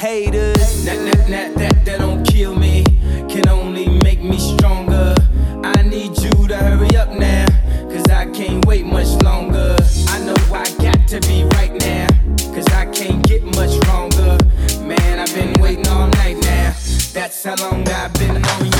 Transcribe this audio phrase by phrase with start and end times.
[0.00, 0.84] haters.
[0.86, 2.84] That, that, that, that, that don't kill me,
[3.28, 5.14] can only make me stronger.
[5.62, 7.44] I need you to hurry up now,
[7.92, 9.76] cause I can't wait much longer.
[10.08, 12.06] I know I got to be right now,
[12.54, 14.38] cause I can't get much stronger.
[14.80, 16.72] Man, I've been waiting all night now,
[17.12, 18.79] that's how long I've been on ya.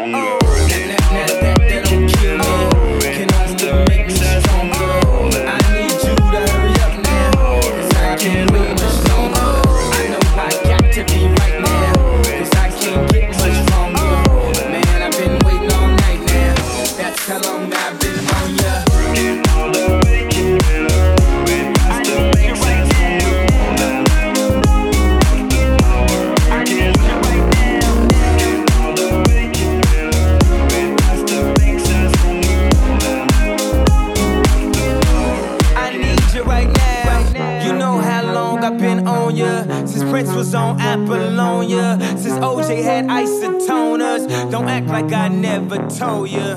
[40.11, 41.97] Prince was on Apollonia.
[42.17, 44.51] Since OJ had isotoners.
[44.51, 46.53] Don't act like I never told ya.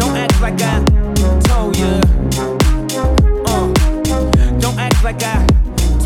[0.00, 0.82] Don't act like I
[1.44, 2.00] told ya.
[3.44, 3.68] Uh,
[4.58, 5.46] don't act like I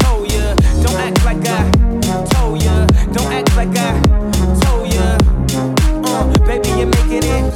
[0.00, 0.56] told ya.
[0.82, 1.70] Don't act like I
[2.34, 2.86] told ya.
[3.12, 3.92] Don't act like I
[4.64, 5.18] told ya.
[6.02, 7.46] Uh, baby, you're making it.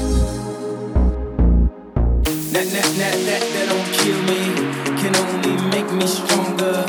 [2.55, 4.55] That, that, that, that, that don't kill me,
[5.03, 6.84] can only make me stronger.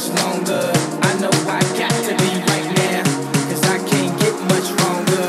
[0.00, 0.72] Much longer.
[1.02, 3.02] I know I got to be right now,
[3.50, 5.26] cause I can't get much stronger.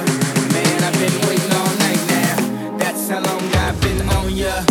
[0.53, 4.63] Man, I've been waiting all night now, that's how long I've been on ya.